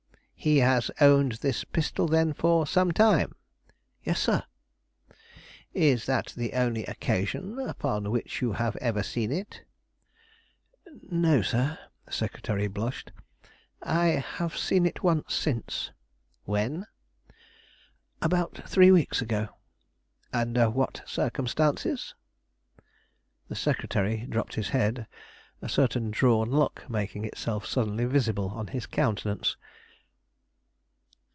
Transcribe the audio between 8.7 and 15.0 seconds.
ever seen it?" "No, sir," the secretary blushed "I have seen